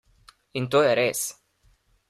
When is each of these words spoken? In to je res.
In 0.59 0.65
to 0.71 0.79
je 0.87 0.93
res. 1.01 1.21